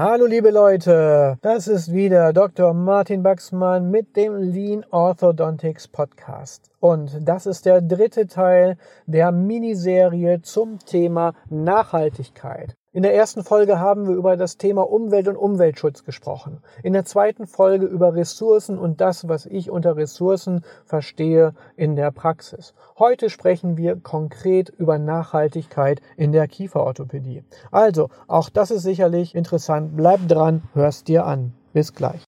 [0.00, 2.72] Hallo liebe Leute, das ist wieder Dr.
[2.72, 6.70] Martin Baxmann mit dem Lean Orthodontics Podcast.
[6.78, 8.76] Und das ist der dritte Teil
[9.06, 12.76] der Miniserie zum Thema Nachhaltigkeit.
[12.98, 16.58] In der ersten Folge haben wir über das Thema Umwelt und Umweltschutz gesprochen.
[16.82, 22.10] In der zweiten Folge über Ressourcen und das, was ich unter Ressourcen verstehe in der
[22.10, 22.74] Praxis.
[22.98, 27.44] Heute sprechen wir konkret über Nachhaltigkeit in der Kieferorthopädie.
[27.70, 29.96] Also, auch das ist sicherlich interessant.
[29.96, 31.52] Bleib dran, hörst dir an.
[31.72, 32.27] Bis gleich.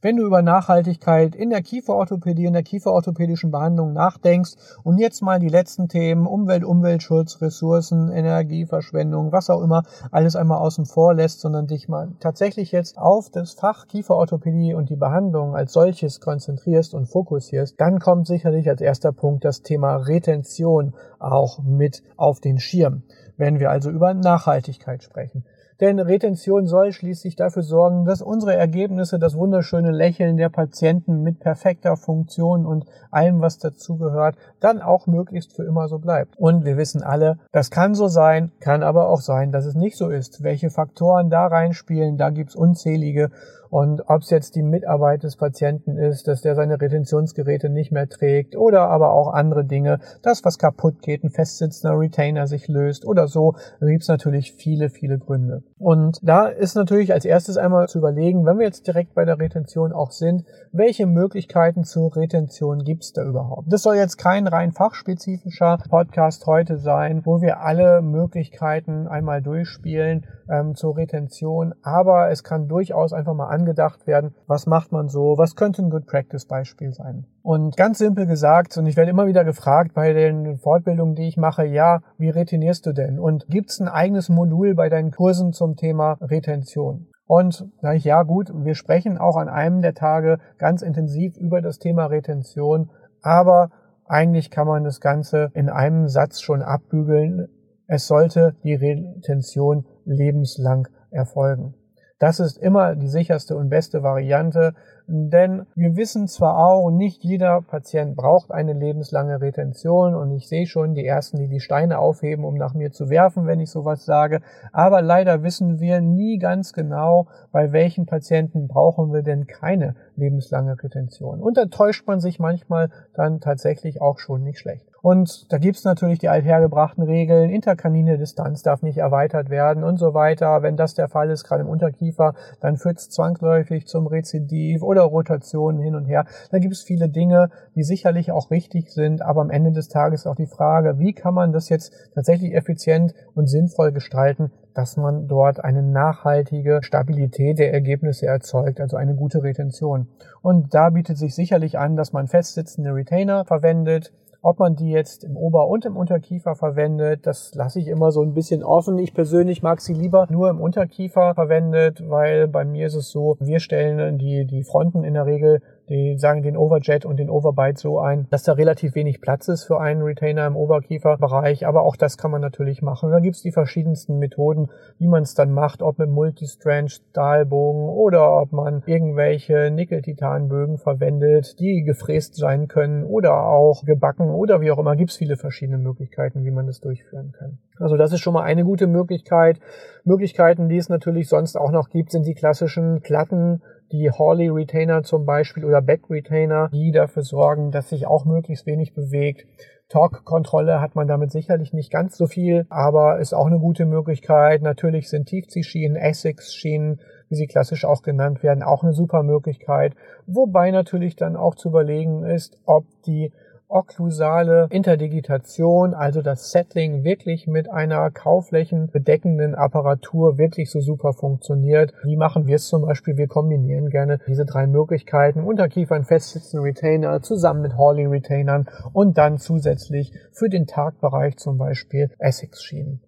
[0.00, 4.52] Wenn du über Nachhaltigkeit in der Kieferorthopädie, in der kieferorthopädischen Behandlung nachdenkst
[4.84, 9.82] und jetzt mal die letzten Themen Umwelt, Umweltschutz, Ressourcen, Energieverschwendung, was auch immer,
[10.12, 14.88] alles einmal außen vor lässt, sondern dich mal tatsächlich jetzt auf das Fach Kieferorthopädie und
[14.88, 19.96] die Behandlung als solches konzentrierst und fokussierst, dann kommt sicherlich als erster Punkt das Thema
[19.96, 23.02] Retention auch mit auf den Schirm,
[23.36, 25.44] wenn wir also über Nachhaltigkeit sprechen.
[25.80, 31.38] Denn Retention soll schließlich dafür sorgen, dass unsere Ergebnisse, das wunderschöne Lächeln der Patienten mit
[31.38, 36.36] perfekter Funktion und allem, was dazugehört, dann auch möglichst für immer so bleibt.
[36.36, 39.96] Und wir wissen alle, das kann so sein, kann aber auch sein, dass es nicht
[39.96, 40.42] so ist.
[40.42, 43.30] Welche Faktoren da reinspielen, da gibt's unzählige
[43.70, 48.08] und ob es jetzt die Mitarbeit des Patienten ist, dass der seine Retentionsgeräte nicht mehr
[48.08, 53.06] trägt oder aber auch andere Dinge, das was kaputt geht, ein festsitzender Retainer sich löst
[53.06, 55.62] oder so, gibt es natürlich viele, viele Gründe.
[55.78, 59.38] Und da ist natürlich als erstes einmal zu überlegen, wenn wir jetzt direkt bei der
[59.38, 63.72] Retention auch sind, welche Möglichkeiten zur Retention gibt es da überhaupt?
[63.72, 70.26] Das soll jetzt kein rein fachspezifischer Podcast heute sein, wo wir alle Möglichkeiten einmal durchspielen
[70.50, 75.36] ähm, zur Retention, aber es kann durchaus einfach mal angedacht werden, was macht man so,
[75.36, 77.26] was könnte ein Good Practice Beispiel sein.
[77.42, 81.36] Und ganz simpel gesagt, und ich werde immer wieder gefragt bei den Fortbildungen, die ich
[81.36, 83.18] mache, ja, wie retenierst du denn?
[83.18, 87.08] Und gibt es ein eigenes Modul bei deinen Kursen zum Thema Retention?
[87.26, 91.60] Und sage ich, ja gut, wir sprechen auch an einem der Tage ganz intensiv über
[91.60, 92.90] das Thema Retention,
[93.22, 93.70] aber
[94.06, 97.48] eigentlich kann man das Ganze in einem Satz schon abbügeln.
[97.90, 101.72] Es sollte die Retention lebenslang erfolgen.
[102.18, 104.74] Das ist immer die sicherste und beste Variante,
[105.06, 110.66] denn wir wissen zwar auch, nicht jeder Patient braucht eine lebenslange Retention und ich sehe
[110.66, 114.04] schon die ersten, die die Steine aufheben, um nach mir zu werfen, wenn ich sowas
[114.04, 119.94] sage, aber leider wissen wir nie ganz genau, bei welchen Patienten brauchen wir denn keine
[120.14, 121.40] lebenslange Retention.
[121.40, 124.88] Und da täuscht man sich manchmal dann tatsächlich auch schon nicht schlecht.
[125.08, 130.12] Und da gibt's natürlich die althergebrachten Regeln, interkanine Distanz darf nicht erweitert werden und so
[130.12, 130.60] weiter.
[130.62, 135.80] Wenn das der Fall ist, gerade im Unterkiefer, dann führt's zwangsläufig zum Rezidiv oder Rotationen
[135.80, 136.26] hin und her.
[136.50, 140.34] Da gibt's viele Dinge, die sicherlich auch richtig sind, aber am Ende des Tages auch
[140.34, 145.64] die Frage, wie kann man das jetzt tatsächlich effizient und sinnvoll gestalten, dass man dort
[145.64, 150.08] eine nachhaltige Stabilität der Ergebnisse erzeugt, also eine gute Retention.
[150.42, 155.24] Und da bietet sich sicherlich an, dass man festsitzende Retainer verwendet, ob man die jetzt
[155.24, 158.98] im Ober- und im Unterkiefer verwendet, das lasse ich immer so ein bisschen offen.
[158.98, 163.36] Ich persönlich mag sie lieber nur im Unterkiefer verwendet, weil bei mir ist es so,
[163.40, 167.78] wir stellen die, die Fronten in der Regel die sagen den Overjet und den Overbite
[167.78, 171.66] so ein, dass da relativ wenig Platz ist für einen Retainer im Oberkieferbereich.
[171.66, 173.10] Aber auch das kann man natürlich machen.
[173.10, 178.40] Da gibt's die verschiedensten Methoden, wie man es dann macht, ob mit Multistranch Stahlbogen oder
[178.40, 184.78] ob man irgendwelche Nickel-Titanbögen verwendet, die gefräst sein können oder auch gebacken oder wie auch
[184.78, 184.96] immer.
[184.96, 187.58] Gibt's viele verschiedene Möglichkeiten, wie man das durchführen kann.
[187.78, 189.60] Also das ist schon mal eine gute Möglichkeit.
[190.04, 193.62] Möglichkeiten, die es natürlich sonst auch noch gibt, sind die klassischen Platten,
[193.92, 198.66] die Hawley Retainer zum Beispiel oder Back Retainer, die dafür sorgen, dass sich auch möglichst
[198.66, 199.46] wenig bewegt.
[199.88, 204.60] Torque-Kontrolle hat man damit sicherlich nicht ganz so viel, aber ist auch eine gute Möglichkeit.
[204.60, 207.00] Natürlich sind Tiefziehschienen, Essex-Schienen,
[207.30, 209.94] wie sie klassisch auch genannt werden, auch eine super Möglichkeit.
[210.26, 213.32] Wobei natürlich dann auch zu überlegen ist, ob die
[213.68, 221.92] okklusale Interdigitation, also das Settling wirklich mit einer kauflächenbedeckenden Apparatur wirklich so super funktioniert.
[222.02, 223.16] Wie machen wir es zum Beispiel?
[223.16, 229.38] Wir kombinieren gerne diese drei Möglichkeiten, Unterkiefern festsitzende Retainer zusammen mit Hawley Retainern und dann
[229.38, 233.00] zusätzlich für den Tagbereich zum Beispiel Essex-Schienen.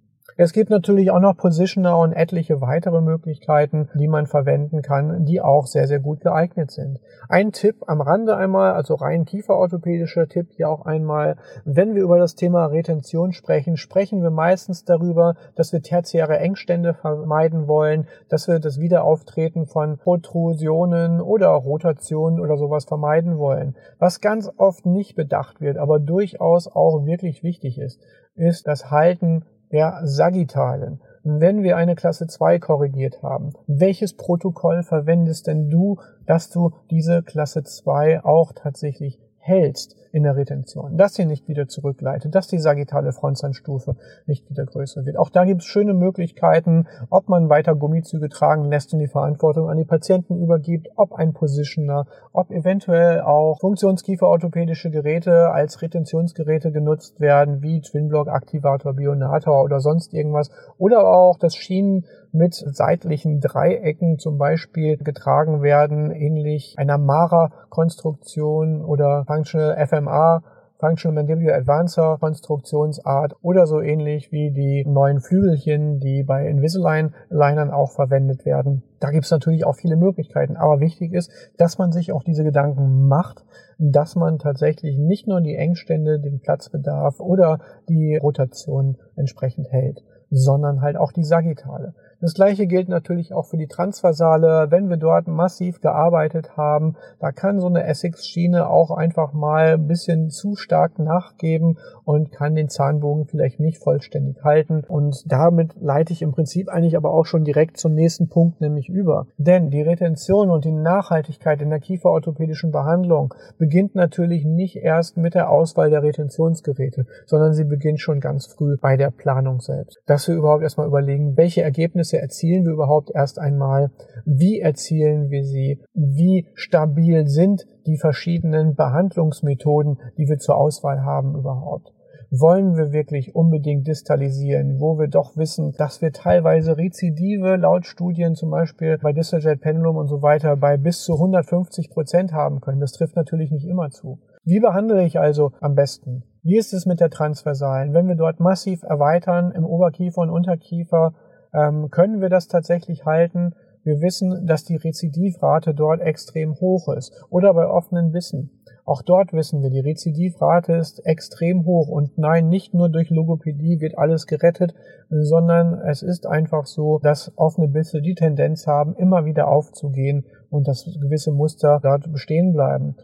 [0.42, 5.42] Es gibt natürlich auch noch Positioner und etliche weitere Möglichkeiten, die man verwenden kann, die
[5.42, 6.98] auch sehr, sehr gut geeignet sind.
[7.28, 12.18] Ein Tipp am Rande einmal, also rein kieferorthopädischer Tipp hier auch einmal, wenn wir über
[12.18, 18.48] das Thema Retention sprechen, sprechen wir meistens darüber, dass wir tertiäre Engstände vermeiden wollen, dass
[18.48, 23.76] wir das Wiederauftreten von Protrusionen oder Rotationen oder sowas vermeiden wollen.
[23.98, 28.00] Was ganz oft nicht bedacht wird, aber durchaus auch wirklich wichtig ist,
[28.36, 31.00] ist das Halten der Sagittalen.
[31.22, 37.22] Wenn wir eine Klasse 2 korrigiert haben, welches Protokoll verwendest denn du, dass du diese
[37.22, 42.58] Klasse 2 auch tatsächlich hältst in der Retention, dass sie nicht wieder zurückleitet, dass die
[42.58, 43.96] sagittale Frontzahnstufe
[44.26, 45.16] nicht wieder größer wird.
[45.16, 49.70] Auch da gibt es schöne Möglichkeiten, ob man weiter Gummizüge tragen lässt und die Verantwortung
[49.70, 57.20] an die Patienten übergibt, ob ein Positioner, ob eventuell auch Funktionskieferorthopädische Geräte als Retentionsgeräte genutzt
[57.20, 64.18] werden, wie Twinblock Aktivator, Bionator oder sonst irgendwas, oder auch das Schienen mit seitlichen Dreiecken
[64.18, 70.42] zum Beispiel getragen werden, ähnlich einer Mara-Konstruktion oder Functional FMA,
[70.80, 77.92] Functional Mandibular Advancer Konstruktionsart oder so ähnlich wie die neuen Flügelchen, die bei Invisalign-Linern auch
[77.92, 78.82] verwendet werden.
[78.98, 82.44] Da gibt es natürlich auch viele Möglichkeiten, aber wichtig ist, dass man sich auch diese
[82.44, 83.44] Gedanken macht,
[83.78, 90.80] dass man tatsächlich nicht nur die Engstände, den Platzbedarf oder die Rotation entsprechend hält, sondern
[90.80, 91.94] halt auch die Sagittale.
[92.22, 94.66] Das gleiche gilt natürlich auch für die Transversale.
[94.70, 99.86] Wenn wir dort massiv gearbeitet haben, da kann so eine Essex-Schiene auch einfach mal ein
[99.86, 104.84] bisschen zu stark nachgeben und kann den Zahnbogen vielleicht nicht vollständig halten.
[104.86, 108.90] Und damit leite ich im Prinzip eigentlich aber auch schon direkt zum nächsten Punkt nämlich
[108.90, 109.26] über.
[109.38, 115.34] Denn die Retention und die Nachhaltigkeit in der kieferorthopädischen Behandlung beginnt natürlich nicht erst mit
[115.34, 120.02] der Auswahl der Retentionsgeräte, sondern sie beginnt schon ganz früh bei der Planung selbst.
[120.04, 123.90] Dass wir überhaupt erstmal überlegen, welche Ergebnisse Ergebnisse erzielen wir überhaupt erst einmal?
[124.24, 125.80] Wie erzielen wir sie?
[125.94, 131.92] Wie stabil sind die verschiedenen Behandlungsmethoden, die wir zur Auswahl haben überhaupt?
[132.32, 138.36] wollen wir wirklich unbedingt distalisieren, wo wir doch wissen, dass wir teilweise Rezidive laut Studien
[138.36, 142.78] zum Beispiel bei Distaljet Pendulum und so weiter bei bis zu 150 Prozent haben können.
[142.78, 144.20] Das trifft natürlich nicht immer zu.
[144.44, 146.22] Wie behandle ich also am besten?
[146.44, 147.94] Wie ist es mit der Transversalen?
[147.94, 151.14] Wenn wir dort massiv erweitern im Oberkiefer und Unterkiefer,
[151.52, 153.54] ähm, können wir das tatsächlich halten.
[153.82, 157.24] Wir wissen, dass die Rezidivrate dort extrem hoch ist.
[157.30, 158.50] Oder bei offenen Bissen.
[158.84, 161.88] Auch dort wissen wir, die Rezidivrate ist extrem hoch.
[161.88, 164.74] Und nein, nicht nur durch Logopädie wird alles gerettet,
[165.08, 170.66] sondern es ist einfach so, dass offene Bisse die Tendenz haben, immer wieder aufzugehen und
[170.66, 172.96] dass gewisse Muster dort bestehen bleiben.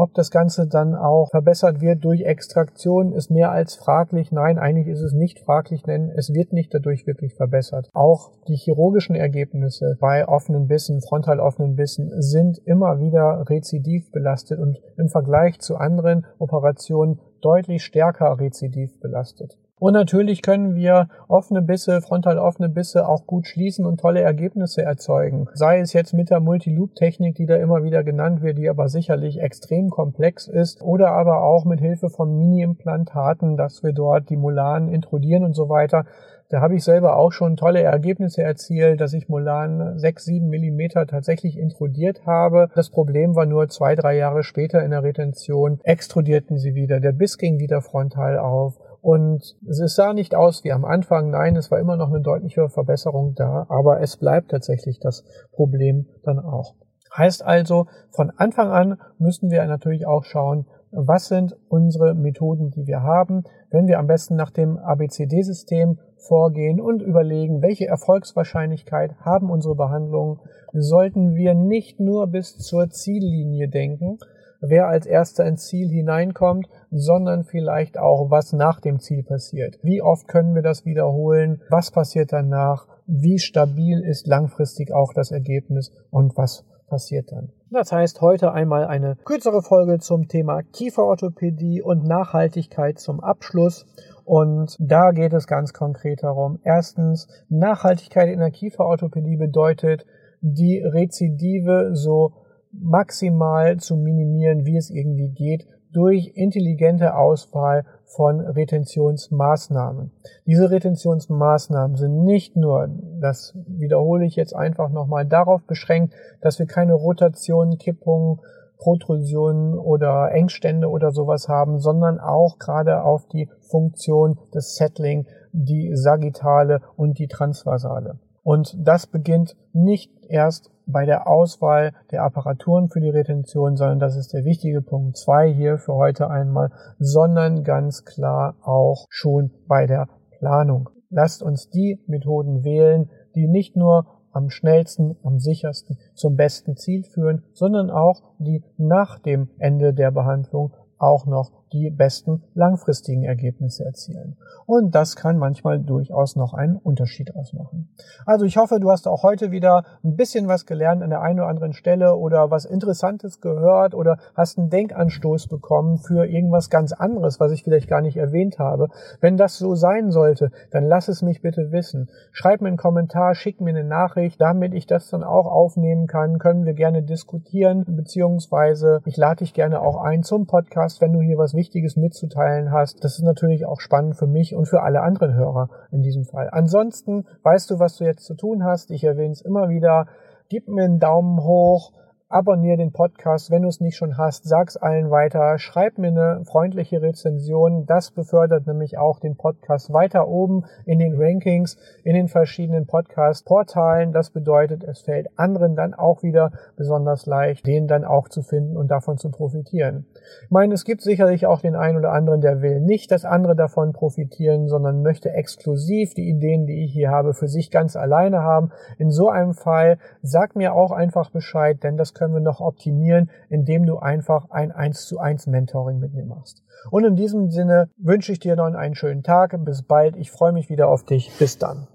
[0.00, 4.30] Ob das Ganze dann auch verbessert wird durch Extraktion, ist mehr als fraglich.
[4.30, 7.88] Nein, eigentlich ist es nicht fraglich, denn es wird nicht dadurch wirklich verbessert.
[7.94, 14.60] Auch die chirurgischen Ergebnisse bei offenen Bissen, frontal offenen Bissen, sind immer wieder rezidiv belastet
[14.60, 19.58] und im Vergleich zu anderen Operationen deutlich stärker rezidiv belastet.
[19.78, 24.82] Und natürlich können wir offene Bisse, frontal offene Bisse auch gut schließen und tolle Ergebnisse
[24.82, 25.48] erzeugen.
[25.54, 29.40] Sei es jetzt mit der Multiloop-Technik, die da immer wieder genannt wird, die aber sicherlich
[29.40, 34.88] extrem komplex ist, oder aber auch mit Hilfe von Mini-Implantaten, dass wir dort die Molaren
[34.88, 36.04] intrudieren und so weiter.
[36.50, 41.06] Da habe ich selber auch schon tolle Ergebnisse erzielt, dass ich Molaren 6, 7 Millimeter
[41.06, 42.70] tatsächlich intrudiert habe.
[42.74, 47.00] Das Problem war nur zwei, drei Jahre später in der Retention extrudierten sie wieder.
[47.00, 48.78] Der Biss ging wieder frontal auf.
[49.00, 51.30] Und es sah nicht aus wie am Anfang.
[51.30, 56.06] Nein, es war immer noch eine deutliche Verbesserung da, aber es bleibt tatsächlich das Problem
[56.24, 56.74] dann auch.
[57.16, 62.86] Heißt also, von Anfang an müssen wir natürlich auch schauen, was sind unsere Methoden, die
[62.86, 69.50] wir haben, wenn wir am besten nach dem ABCD-System vorgehen und überlegen, welche Erfolgswahrscheinlichkeit haben
[69.50, 70.40] unsere Behandlungen,
[70.72, 74.18] sollten wir nicht nur bis zur Ziellinie denken,
[74.60, 79.78] wer als erster ins Ziel hineinkommt, sondern vielleicht auch, was nach dem Ziel passiert.
[79.82, 81.62] Wie oft können wir das wiederholen?
[81.70, 82.86] Was passiert danach?
[83.06, 87.52] Wie stabil ist langfristig auch das Ergebnis und was passiert dann?
[87.70, 93.86] Das heißt, heute einmal eine kürzere Folge zum Thema Kieferorthopädie und Nachhaltigkeit zum Abschluss.
[94.24, 96.58] Und da geht es ganz konkret darum.
[96.62, 100.04] Erstens, Nachhaltigkeit in der Kieferorthopädie bedeutet,
[100.40, 102.32] die Rezidive so
[102.72, 110.10] maximal zu minimieren, wie es irgendwie geht, durch intelligente Auswahl von Retentionsmaßnahmen.
[110.46, 112.88] Diese Retentionsmaßnahmen sind nicht nur,
[113.20, 118.40] das wiederhole ich jetzt einfach nochmal, darauf beschränkt, dass wir keine Rotationen, Kippungen
[118.78, 125.90] Protrusionen oder Engstände oder sowas haben, sondern auch gerade auf die Funktion des Settling, die
[125.94, 128.18] sagittale und die transversale.
[128.48, 134.16] Und das beginnt nicht erst bei der Auswahl der Apparaturen für die Retention, sondern das
[134.16, 139.86] ist der wichtige Punkt zwei hier für heute einmal, sondern ganz klar auch schon bei
[139.86, 140.88] der Planung.
[141.10, 147.04] Lasst uns die Methoden wählen, die nicht nur am schnellsten, am sichersten zum besten Ziel
[147.04, 153.84] führen, sondern auch die nach dem Ende der Behandlung auch noch die besten langfristigen Ergebnisse
[153.84, 154.36] erzielen.
[154.66, 157.88] Und das kann manchmal durchaus noch einen Unterschied ausmachen.
[158.26, 161.40] Also ich hoffe, du hast auch heute wieder ein bisschen was gelernt an der einen
[161.40, 166.92] oder anderen Stelle oder was Interessantes gehört oder hast einen Denkanstoß bekommen für irgendwas ganz
[166.92, 168.88] anderes, was ich vielleicht gar nicht erwähnt habe.
[169.20, 172.10] Wenn das so sein sollte, dann lass es mich bitte wissen.
[172.32, 176.38] Schreib mir einen Kommentar, schick mir eine Nachricht, damit ich das dann auch aufnehmen kann,
[176.38, 181.20] können wir gerne diskutieren, beziehungsweise ich lade dich gerne auch ein zum Podcast, wenn du
[181.20, 183.04] hier was Wichtiges mitzuteilen hast.
[183.04, 186.48] Das ist natürlich auch spannend für mich und für alle anderen Hörer in diesem Fall.
[186.50, 188.90] Ansonsten weißt du, was du jetzt zu tun hast.
[188.92, 190.06] Ich erwähne es immer wieder.
[190.48, 191.92] Gib mir einen Daumen hoch
[192.30, 196.44] abonniere den Podcast, wenn du es nicht schon hast, sag's allen weiter, schreib mir eine
[196.44, 202.28] freundliche Rezension, das befördert nämlich auch den Podcast weiter oben in den Rankings, in den
[202.28, 204.12] verschiedenen Podcast-Portalen.
[204.12, 208.76] Das bedeutet, es fällt anderen dann auch wieder besonders leicht, den dann auch zu finden
[208.76, 210.04] und davon zu profitieren.
[210.44, 213.56] Ich meine, es gibt sicherlich auch den einen oder anderen, der will nicht, dass andere
[213.56, 218.42] davon profitieren, sondern möchte exklusiv die Ideen, die ich hier habe, für sich ganz alleine
[218.42, 218.70] haben.
[218.98, 223.30] In so einem Fall sag mir auch einfach Bescheid, denn das können wir noch optimieren,
[223.48, 226.62] indem du einfach ein 1 zu 1 Mentoring mit mir machst.
[226.90, 229.54] Und in diesem Sinne wünsche ich dir noch einen schönen Tag.
[229.64, 230.16] Bis bald.
[230.16, 231.30] Ich freue mich wieder auf dich.
[231.38, 231.88] Bis dann.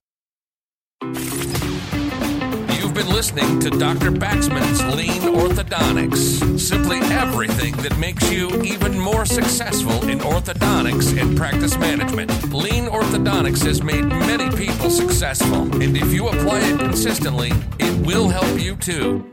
[2.93, 4.11] You've been listening to Dr.
[4.11, 6.59] Baxman's Lean Orthodontics.
[6.59, 12.29] Simply everything that makes you even more successful in orthodontics and practice management.
[12.53, 18.29] Lean Orthodontics has made many people successful, and if you apply it consistently, it will
[18.29, 19.32] help you too.